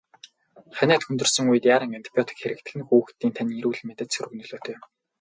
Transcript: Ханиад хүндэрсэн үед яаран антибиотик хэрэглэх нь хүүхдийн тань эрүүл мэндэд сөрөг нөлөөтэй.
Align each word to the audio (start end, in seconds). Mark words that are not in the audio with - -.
Ханиад 0.77 1.03
хүндэрсэн 1.05 1.45
үед 1.51 1.65
яаран 1.73 1.91
антибиотик 1.97 2.37
хэрэглэх 2.39 2.73
нь 2.77 2.87
хүүхдийн 2.87 3.33
тань 3.35 3.55
эрүүл 3.59 3.81
мэндэд 3.87 4.09
сөрөг 4.11 4.33
нөлөөтэй. 4.35 4.75